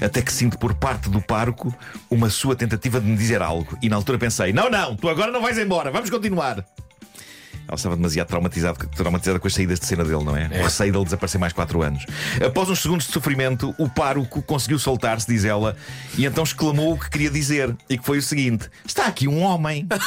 Até 0.01 0.21
que 0.21 0.33
sinto 0.33 0.57
por 0.57 0.73
parte 0.73 1.09
do 1.09 1.21
parco 1.21 1.73
uma 2.09 2.29
sua 2.29 2.55
tentativa 2.55 2.99
de 2.99 3.05
me 3.07 3.15
dizer 3.15 3.41
algo. 3.41 3.77
E 3.81 3.87
na 3.89 3.95
altura 3.95 4.17
pensei: 4.17 4.51
não, 4.51 4.69
não, 4.69 4.95
tu 4.95 5.07
agora 5.07 5.31
não 5.31 5.41
vais 5.41 5.57
embora, 5.57 5.91
vamos 5.91 6.09
continuar. 6.09 6.65
Ela 7.71 7.77
estava 7.77 7.95
demasiado 7.95 8.27
traumatizada, 8.27 8.85
traumatizada 8.97 9.39
com 9.39 9.47
as 9.47 9.53
saídas 9.53 9.79
de 9.79 9.85
cena 9.85 10.03
dele, 10.03 10.25
não 10.25 10.35
é? 10.35 10.47
O 10.59 10.63
receio 10.63 10.91
dele 10.91 11.05
desaparecer 11.05 11.39
mais 11.39 11.53
4 11.53 11.81
anos. 11.81 12.05
Após 12.45 12.69
uns 12.69 12.81
segundos 12.81 13.07
de 13.07 13.13
sofrimento, 13.13 13.73
o 13.77 13.87
pároco 13.87 14.41
conseguiu 14.41 14.77
soltar-se, 14.77 15.25
diz 15.25 15.45
ela, 15.45 15.77
e 16.17 16.25
então 16.25 16.43
exclamou 16.43 16.95
o 16.95 16.99
que 16.99 17.09
queria 17.09 17.29
dizer, 17.29 17.73
e 17.89 17.97
que 17.97 18.05
foi 18.05 18.17
o 18.17 18.21
seguinte: 18.21 18.69
Está 18.85 19.05
aqui 19.05 19.25
um 19.25 19.41
homem. 19.41 19.87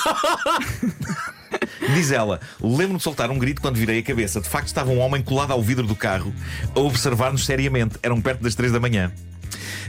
Diz 1.94 2.10
ela, 2.10 2.40
lembro-me 2.60 2.96
de 2.96 3.02
soltar 3.02 3.30
um 3.30 3.38
grito 3.38 3.62
quando 3.62 3.76
virei 3.76 4.00
a 4.00 4.02
cabeça. 4.02 4.40
De 4.40 4.48
facto, 4.48 4.66
estava 4.66 4.90
um 4.90 4.98
homem 4.98 5.22
colado 5.22 5.52
ao 5.52 5.62
vidro 5.62 5.86
do 5.86 5.94
carro 5.94 6.34
a 6.74 6.80
observar-nos 6.80 7.46
seriamente. 7.46 7.96
Eram 8.02 8.20
perto 8.20 8.42
das 8.42 8.54
três 8.54 8.72
da 8.72 8.80
manhã. 8.80 9.12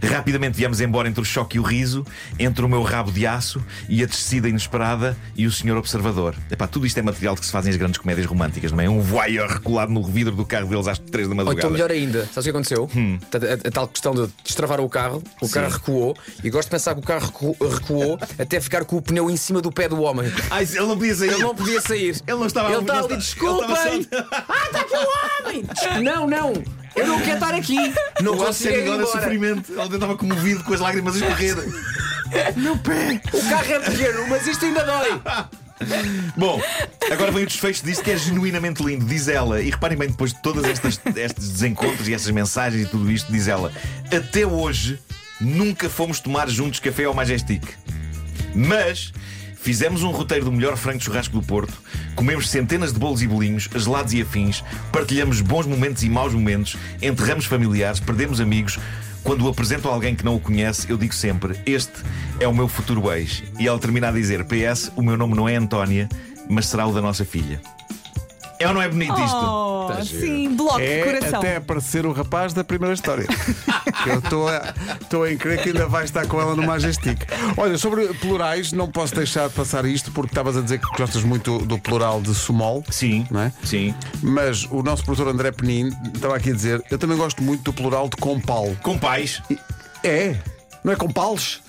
Rapidamente 0.04 0.56
viemos 0.58 0.80
embora 0.82 1.08
entre 1.08 1.22
o 1.22 1.25
choque 1.25 1.58
e 1.58 1.60
o 1.60 1.64
riso, 1.64 2.06
entre 2.40 2.64
o 2.64 2.70
meu 2.70 2.82
rabo 2.84 3.12
de 3.12 3.25
aço 3.25 3.64
e 3.90 4.04
a 4.04 4.06
descida 4.06 4.48
inesperada 4.50 5.18
e 5.36 5.46
o 5.46 5.52
senhor 5.52 5.78
observador. 5.78 6.36
Epá, 6.52 6.68
tudo 6.68 6.86
isto 6.86 6.98
é 6.98 7.02
material 7.02 7.36
que 7.36 7.46
se 7.46 7.52
fazem 7.52 7.72
as 7.72 7.78
grandes 7.78 8.00
comédias 8.00 8.25
românticas, 8.25 8.72
não 8.72 8.80
é? 8.82 8.90
Um 8.90 9.00
voyeur 9.02 9.62
colado 9.62 9.90
no 9.92 10.04
vidro 10.04 10.36
do 10.36 10.46
carro 10.46 10.68
deles 10.68 10.88
às 10.88 11.00
três 11.00 11.28
da 11.28 11.32
Ou 11.34 11.38
madrugada. 11.38 11.60
então 11.60 11.72
melhor 11.72 11.92
ainda, 11.92 12.20
sabes 12.25 12.38
o 12.38 12.44
que 12.44 12.50
aconteceu? 12.50 12.90
Hum. 12.96 13.20
A, 13.34 13.38
a- 13.38 13.68
a 13.68 13.72
tal 13.72 13.88
questão 13.88 14.14
de 14.14 14.28
destravar 14.44 14.80
o 14.82 14.90
carro, 14.90 15.22
o 15.42 15.50
carro 15.50 15.70
recuou 15.72 16.16
e 16.44 16.50
gosto 16.50 16.68
de 16.68 16.72
pensar 16.72 16.94
que 16.94 17.00
o 17.02 17.04
carro 17.04 17.25
recu- 17.25 17.58
recuou 17.68 18.20
até 18.38 18.60
ficar 18.60 18.86
com 18.86 18.98
o 18.98 19.02
pneu 19.02 19.30
em 19.30 19.38
cima 19.38 19.62
do 19.62 19.72
pé 19.72 19.88
do 19.90 20.02
homem. 20.02 20.32
Ai, 20.52 20.64
ele 20.64 20.80
não 20.82 20.98
podia 20.98 21.16
sair. 21.16 21.30
Ele 21.34 21.42
não 21.44 21.56
podia 21.56 21.82
sair. 21.82 22.16
Ele 22.28 22.38
não 22.38 22.46
estava 22.48 22.72
Ele 22.72 22.82
está 22.82 23.00
ali, 23.00 23.18
desculpem! 23.18 24.04
só- 24.04 24.20
Ah, 24.48 24.66
está 24.66 24.82
aqui 24.82 24.94
um 24.96 25.46
homem! 25.48 25.66
Não, 26.04 26.28
não! 26.28 26.54
Eu 26.96 27.08
não 27.08 27.20
quero 27.20 27.34
estar 27.34 27.54
aqui! 27.54 27.94
Não 28.22 28.38
consigo 28.38 28.74
ir 28.74 28.84
agora 28.84 29.02
embora. 29.04 29.22
sofrimento. 29.22 29.72
Ele 29.72 29.94
estava 29.96 30.16
comovido 30.16 30.64
com 30.64 30.74
as 30.74 30.80
lágrimas 30.80 31.16
a 31.16 31.25
escorrer. 31.25 31.56
Meu 32.56 32.78
pé. 32.78 33.22
O 33.34 33.50
carro 33.50 33.74
é 33.74 33.80
pequeno, 33.80 34.28
mas 34.28 34.48
isto 34.48 34.66
ainda 34.66 34.84
dói! 34.84 35.22
Bom, 36.38 36.62
agora 37.12 37.32
vem 37.32 37.44
o 37.44 37.48
desfecho 37.48 37.84
disto 37.86 38.04
que 38.04 38.12
é 38.12 38.18
genuinamente 38.18 38.82
lindo, 38.82 39.06
diz 39.06 39.28
ela. 39.28 39.62
E 39.62 39.70
reparem 39.70 39.98
bem, 39.98 40.10
depois 40.10 40.34
de 40.34 40.42
todos 40.42 40.64
estes 40.64 40.98
desencontros 41.36 42.08
e 42.08 42.14
estas 42.14 42.32
mensagens 42.32 42.88
e 42.88 42.90
tudo 42.90 43.12
isto, 43.12 43.32
diz 43.32 43.48
ela: 43.48 43.72
Até 44.16 44.46
hoje 44.46 45.00
nunca 45.40 45.90
fomos 45.90 46.20
tomar 46.20 46.50
juntos 46.50 46.80
café 46.80 47.04
ao 47.04 47.14
Majestic. 47.14 47.62
Mas 48.54 49.12
fizemos 49.66 50.04
um 50.04 50.12
roteiro 50.12 50.46
do 50.46 50.52
melhor 50.52 50.78
frango 50.78 51.00
de 51.00 51.06
churrasco 51.06 51.34
do 51.40 51.42
Porto, 51.46 51.74
comemos 52.16 52.52
centenas 52.52 52.94
de 52.94 53.00
bolos 53.00 53.24
e 53.24 53.28
bolinhos, 53.28 53.68
gelados 53.76 54.14
e 54.14 54.22
afins, 54.22 54.64
partilhamos 54.92 55.42
bons 55.42 55.66
momentos 55.66 56.04
e 56.04 56.10
maus 56.10 56.36
momentos, 56.36 56.78
enterramos 57.02 57.46
familiares, 57.46 58.00
perdemos 58.00 58.40
amigos. 58.40 58.78
Quando 59.24 59.44
o 59.44 59.50
apresento 59.50 59.90
a 59.90 59.92
alguém 59.92 60.14
que 60.16 60.24
não 60.24 60.36
o 60.36 60.40
conhece, 60.40 60.88
eu 60.88 60.98
digo 60.98 61.16
sempre: 61.16 61.60
Este 61.66 61.94
é 62.40 62.48
o 62.48 62.54
meu 62.54 62.68
futuro 62.68 63.12
ex. 63.12 63.42
E 63.60 63.68
ela 63.68 63.80
termina 63.80 64.10
a 64.10 64.12
dizer: 64.12 64.46
PS, 64.46 64.92
o 64.96 65.02
meu 65.02 65.18
nome 65.18 65.34
não 65.34 65.50
é 65.50 65.56
Antónia, 65.56 66.08
mas 66.48 66.68
será 66.68 66.86
o 66.86 66.94
da 66.94 67.02
nossa 67.02 67.26
filha. 67.26 67.60
É 68.60 68.68
ou 68.68 68.74
não 68.76 68.82
é 68.84 68.88
bonito 68.88 69.20
isto? 69.20 69.36
Oh, 69.36 69.76
Tá 69.88 70.04
sim, 70.06 70.56
bloco 70.56 70.78
de 70.78 70.86
É 70.86 71.04
coração. 71.04 71.40
até 71.40 71.56
aparecer 71.58 72.06
o 72.06 72.12
rapaz 72.12 72.54
da 72.54 72.64
primeira 72.64 72.94
história. 72.94 73.26
Eu 74.08 74.20
estou 74.20 74.48
a, 74.48 74.74
estou 75.02 75.24
a 75.24 75.36
crer 75.36 75.62
que 75.62 75.70
ainda 75.70 75.88
vai 75.88 76.06
estar 76.06 76.26
com 76.28 76.40
ela 76.40 76.56
no 76.56 76.64
Majestic. 76.64 77.20
Olha, 77.58 77.78
sobre 77.78 78.08
plurais, 78.16 78.72
não 78.72 78.88
posso 78.90 79.16
deixar 79.16 79.48
de 79.50 79.54
passar 79.56 79.86
isto 79.86 80.12
porque 80.12 80.32
estavas 80.32 80.56
a 80.58 80.62
dizer 80.62 80.80
que 80.80 80.88
gostas 80.98 81.24
muito 81.24 81.60
do 81.60 81.78
plural 81.80 82.22
de 82.22 82.34
sumol. 82.36 82.84
Sim, 82.90 83.26
Não 83.32 83.42
é? 83.42 83.52
sim. 83.64 83.94
Mas 84.22 84.66
o 84.66 84.82
nosso 84.84 85.04
produtor 85.04 85.28
André 85.34 85.52
Penin 85.52 85.90
estava 86.14 86.36
aqui 86.36 86.52
a 86.52 86.54
dizer: 86.54 86.84
eu 86.92 86.98
também 86.98 87.18
gosto 87.18 87.42
muito 87.44 87.64
do 87.64 87.74
plural 87.74 88.10
de 88.10 88.18
compal. 88.18 88.76
Com 88.82 88.98
pais. 88.98 89.42
É, 90.04 90.36
não 90.84 90.94
é 90.94 90.96
compales? 90.96 91.62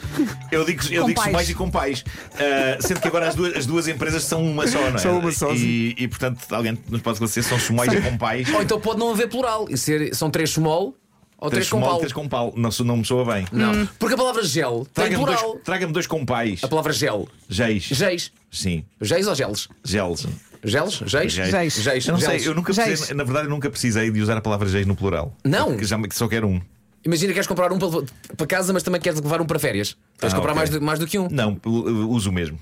Eu 0.52 0.64
digo, 0.64 0.82
eu 0.92 1.02
Com 1.02 1.08
digo 1.08 1.16
pais. 1.20 1.28
sumais 1.30 1.48
e 1.50 1.54
com 1.54 1.70
pais. 1.70 2.04
Ah, 2.34 2.76
sendo 2.80 3.00
que 3.00 3.08
agora 3.08 3.28
as 3.28 3.34
duas, 3.34 3.56
as 3.56 3.64
duas 3.66 3.88
empresas 3.88 4.24
são 4.24 4.44
uma 4.44 4.66
só, 4.66 4.78
não 4.78 4.86
é? 4.88 4.98
São 4.98 5.18
uma 5.18 5.32
só, 5.32 5.52
E, 5.54 5.94
e, 5.98 6.06
portanto, 6.08 6.38
alguém 6.50 6.78
nos 6.90 7.00
pode 7.00 7.14
esclarecer 7.14 7.42
se 7.42 7.48
são 7.48 7.58
sumais 7.58 7.90
e 7.92 8.00
com 8.00 8.16
pais. 8.18 8.52
Ou 8.52 8.62
então 8.62 8.78
pode 8.78 8.98
não 9.00 9.10
haver 9.10 9.28
plural 9.28 9.66
e 9.70 9.76
ser, 9.78 10.14
são 10.14 10.30
três 10.30 10.50
small 10.50 10.94
ou 11.38 11.50
três, 11.50 11.68
Três 11.68 11.70
com 11.70 11.80
pau. 11.80 11.98
três 11.98 12.12
com 12.12 12.28
pau. 12.28 12.52
Não, 12.56 12.70
não 12.84 12.96
me 12.98 13.04
soa 13.04 13.24
bem. 13.34 13.46
Não, 13.52 13.86
porque 13.98 14.14
a 14.14 14.18
palavra 14.18 14.42
gel 14.44 14.86
tem 14.92 15.04
Traga-me 15.04 15.24
plural. 15.24 15.42
dois, 15.52 15.62
traga 15.64 15.86
dois 15.86 16.06
com 16.06 16.24
pais. 16.24 16.64
A 16.64 16.68
palavra 16.68 16.92
gel. 16.92 17.28
Geis. 17.48 17.84
Geis. 17.84 18.32
Sim. 18.50 18.84
Geis 19.00 19.26
ou 19.26 19.34
geles? 19.34 19.68
Gels. 19.84 20.26
Geles? 20.64 20.94
Geis? 21.06 21.32
Geis. 21.32 21.74
Geis. 21.76 22.06
Eu 22.06 22.12
não 22.14 22.20
sei, 22.20 22.28
geles. 22.30 22.46
eu 22.46 22.54
nunca 22.54 22.72
precisei, 22.74 23.14
na 23.14 23.22
verdade, 23.24 23.46
eu 23.46 23.50
nunca 23.50 23.70
precisei 23.70 24.10
de 24.10 24.20
usar 24.20 24.36
a 24.36 24.40
palavra 24.40 24.68
geis 24.68 24.86
no 24.86 24.96
plural. 24.96 25.32
Não? 25.44 25.66
Porque 25.72 25.84
já 25.84 25.96
me- 25.98 26.08
só 26.12 26.26
quero 26.26 26.48
um. 26.48 26.60
Imagina 27.04 27.28
que 27.28 27.34
queres 27.34 27.46
comprar 27.46 27.70
um 27.70 27.78
para, 27.78 27.88
para 28.36 28.46
casa, 28.48 28.72
mas 28.72 28.82
também 28.82 29.00
queres 29.00 29.20
levar 29.20 29.40
um 29.40 29.46
para 29.46 29.58
férias. 29.60 29.96
Tens 30.18 30.30
de 30.30 30.34
Ah, 30.34 30.38
comprar 30.38 30.52
ok. 30.52 30.56
mais, 30.58 30.70
do, 30.70 30.82
mais 30.82 30.98
do 30.98 31.06
que 31.06 31.18
um. 31.18 31.28
Não, 31.30 31.60
uso 31.64 32.30
o 32.30 32.32
mesmo. 32.32 32.58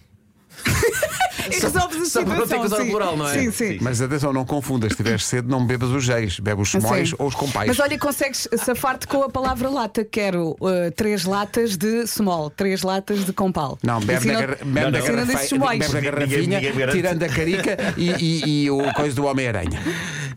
E 1.50 1.60
resolves 1.60 2.02
a 2.02 2.06
só 2.06 2.24
para 2.24 2.34
não 2.34 2.46
ter 2.46 2.56
situação. 2.56 2.60
que 2.60 2.66
usar 2.66 2.82
o 2.82 2.86
plural, 2.86 3.16
não 3.16 3.28
é? 3.28 3.32
Sim, 3.38 3.50
sim. 3.50 3.78
Mas 3.80 4.00
atenção, 4.00 4.32
não 4.32 4.44
confundas. 4.44 4.92
Se 4.92 4.96
tiveres 4.96 5.24
sede, 5.24 5.48
não 5.48 5.64
bebas 5.66 5.90
os 5.90 6.04
geis. 6.04 6.38
Bebe 6.40 6.62
os 6.62 6.70
Sim. 6.70 6.78
ou 7.18 7.28
os 7.28 7.34
compais. 7.34 7.68
Mas 7.68 7.78
olha, 7.80 7.98
consegues 7.98 8.48
safar-te 8.58 9.06
com 9.06 9.22
a 9.22 9.30
palavra 9.30 9.68
lata. 9.68 10.04
Quero 10.04 10.50
uh, 10.60 10.90
três 10.96 11.24
latas 11.24 11.76
de 11.76 12.06
small, 12.06 12.50
três 12.50 12.82
latas 12.82 13.24
de 13.24 13.32
compal. 13.32 13.78
Não, 13.82 14.00
bebe 14.00 14.14
Assim 14.14 14.28
da, 14.28 14.34
não- 14.34 14.40
gar- 14.40 14.64
bebe 14.64 16.00
garrafinha, 16.00 16.60
tirando 16.92 17.22
a 17.22 17.28
carica 17.28 17.76
e, 17.96 18.10
e- 18.10 18.64
e 18.64 18.70
o 18.70 18.92
coisa 18.94 19.14
do 19.16 19.24
Homem-Aranha. 19.26 19.80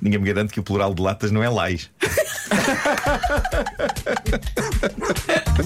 Ninguém 0.02 0.20
me 0.20 0.28
garante 0.34 0.54
que 0.54 0.60
o 0.60 0.64
plural 0.64 0.94
de 0.94 1.02
latas 1.02 1.32
não 1.32 1.44
é 1.44 1.50
lais. 1.50 1.90